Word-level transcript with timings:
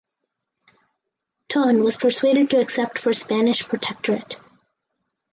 Ton 1.47 1.83
was 1.83 1.95
persuaded 1.95 2.49
to 2.49 2.59
accept 2.59 2.97
for 2.97 3.13
Spanish 3.13 3.63
protectorate. 3.63 4.37